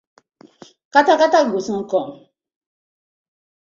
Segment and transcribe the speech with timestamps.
[0.93, 2.07] Kata kata go soon kom.